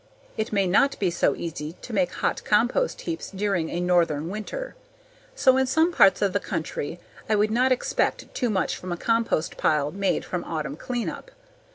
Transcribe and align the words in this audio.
It 0.35 0.51
may 0.51 0.65
not 0.65 0.97
be 0.97 1.11
so 1.11 1.35
easy 1.35 1.73
to 1.83 1.93
make 1.93 2.11
hot 2.11 2.43
compost 2.43 3.01
heaps 3.01 3.29
during 3.29 3.69
a 3.69 3.79
northern 3.79 4.29
winter. 4.29 4.75
So 5.35 5.57
in 5.57 5.67
some 5.67 5.91
parts 5.93 6.23
of 6.23 6.33
the 6.33 6.39
country 6.39 6.99
I 7.29 7.35
would 7.35 7.51
not 7.51 7.71
expect 7.71 8.33
too 8.33 8.49
much 8.49 8.75
from 8.75 8.91
a 8.91 8.97
compost 8.97 9.57
pile 9.57 9.91
made 9.91 10.25
from 10.25 10.43
autumn 10.43 10.75
cleanup. 10.75 11.29